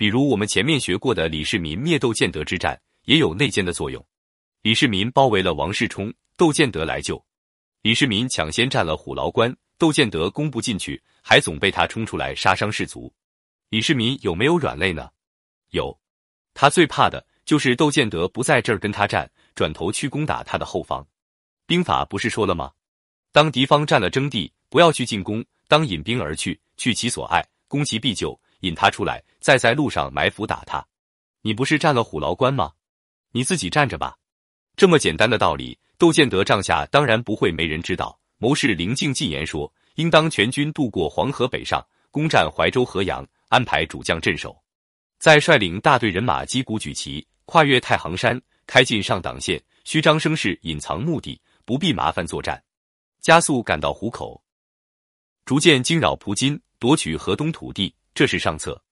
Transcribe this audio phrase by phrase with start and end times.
[0.00, 4.02] 比如我们前面学过的李世民灭窦建德之战，也有内奸的作用。
[4.62, 7.22] 李世民包围了王世充，窦建德来救。
[7.82, 13.12] 李世民抢先占了虎牢关，窦建德攻不进去，还总被他冲出来杀伤士卒。
[13.68, 15.10] 李世民有没有软肋呢？
[15.68, 15.94] 有，
[16.54, 21.06] 他最怕的就是窦建德不在这儿跟他战，转头去攻打他的后方。
[21.66, 22.72] 兵法不是说了吗？
[23.32, 30.86] 当敌方占了征地，不要去进攻，当引兵而去，去其所爱，攻其必救，引他出来，再在路上埋伏打他。
[31.42, 32.72] 你不是占了虎牢关吗？
[33.32, 34.16] 你自己站着吧。
[34.76, 38.18] 这么简单的道理，窦建德帐下当然不会没人知道。
[38.38, 44.58] 谋士林敬进言说，应当全军渡过黄河北上，攻占怀州河阳，安排主将镇守，
[45.18, 52.62] 再率领大队人马击鼓举旗，跨越太行山，开进上党县，虚张声势，隐藏目的，不必麻烦作战，
[53.20, 54.42] 加速赶到湖口，
[55.44, 57.94] 逐渐惊扰蒲津，夺取河东土地。
[58.14, 58.82] 这是上策。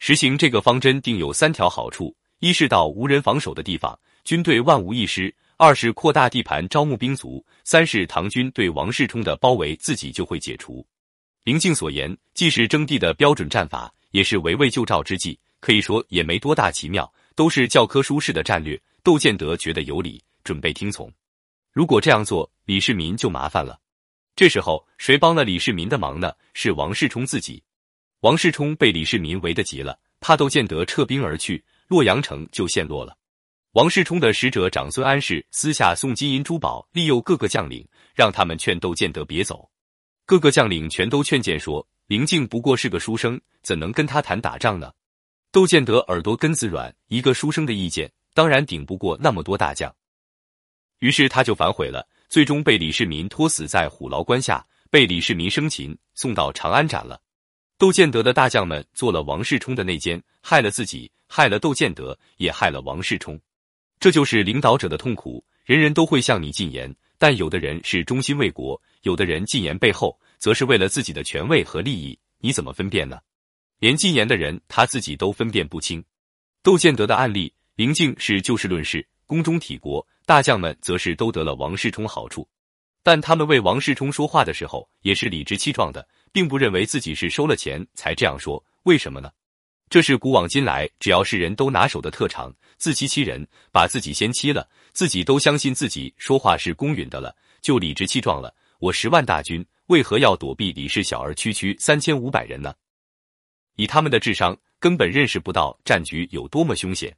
[0.00, 3.96] 实行这个方针，定有三条好处：一是到无人防守的地方。
[4.24, 5.32] 军队万无一失。
[5.58, 10.84] 二是扩大地盘，招募兵卒；三是唐军对王世充的包围，自己就会解除。
[11.44, 18.80] 林敬所言，既是征地的标准战法，也是围魏救赵之计，可以说也没多大奇妙，都是教科书式的战略。
[19.02, 21.12] 窦建德觉得有理，准备听从。
[21.72, 23.78] 如果这样做，李世民就麻烦了。
[24.34, 26.32] 这时候，谁帮了李世民的忙呢？
[26.54, 27.62] 是王世充自己。
[28.20, 33.16] 王世充被李世民围得急了，怕窦建德撤兵而去，洛阳城就陷落了。
[33.72, 39.66] 王世充的使者长孙安世私下送金银珠宝，利诱各个将领，让他们劝窦建德别走。
[40.26, 44.92] 各个将领全都劝谏说：“林敬不过是个书生，怎能跟他谈打仗呢？”
[45.50, 49.92] 窦建德耳朵根子软，一个书生的意见当然顶不过那么多大将，
[50.98, 57.18] 于是他就反悔了，最终被李世民拖死在虎牢关下，被李世民生擒，送到长安斩了。
[57.80, 63.40] 窦建德的大将们做了王世充的内奸，害了自己，害了窦建德，也害了王世充。
[63.98, 65.42] 这就是领导者的痛苦。
[65.64, 72.18] 人人都会向你进言，但有的人是忠心为国，有的人进言背后则是为了自己的权位和利益。
[72.40, 73.18] 你怎么分辨呢？
[73.78, 76.04] 连进言的人他自己都分辨不清。
[76.62, 82.46] 窦建德的案例，林敬是就事论事，宫中体国，大将们则是都得了王世充好处，
[83.02, 88.64] 但他们为王世充说话的时候也是理直气壮的，并不认为自己是收了钱才这样说。
[88.84, 89.30] 为什么呢？
[89.88, 98.54] 这是古往今来只要是人都拿手的特长，自欺欺人，把自己先欺了，自己都相信自己说话是公允的了，就理直气壮了。
[98.78, 102.72] 我十万大军为何要躲避李氏小儿区区三千五百人呢？
[103.76, 107.16] 以他们的智商，根本认识不到战局有多么凶险。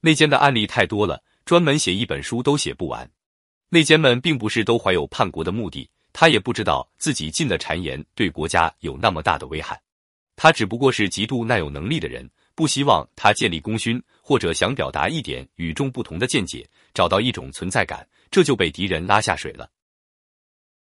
[0.00, 3.08] 内奸的案例太多了，专门写一本书都写不完。
[3.68, 5.88] 内奸们并不是都怀有叛国的目的，
[6.20, 9.80] 他也不知道自己进的谗言对国家有那么大的危害。
[10.34, 19.70] 他只不过是极度耐有能力的人，不希望他建立功勋，或者想表达一点与众不同的见解，找到一种存在感，这就被敌人拉下水了。